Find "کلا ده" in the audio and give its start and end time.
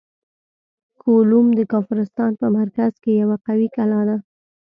3.75-4.17